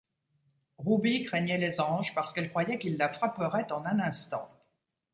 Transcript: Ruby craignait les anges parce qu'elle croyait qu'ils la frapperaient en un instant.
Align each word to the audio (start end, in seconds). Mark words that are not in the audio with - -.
Ruby 0.79 1.21
craignait 1.25 1.59
les 1.59 1.79
anges 1.79 2.15
parce 2.15 2.33
qu'elle 2.33 2.49
croyait 2.49 2.79
qu'ils 2.79 2.97
la 2.97 3.07
frapperaient 3.07 3.71
en 3.71 3.85
un 3.85 3.99
instant. 3.99 4.49